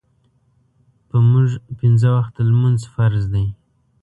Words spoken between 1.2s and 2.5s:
مونږ پينځۀ وخته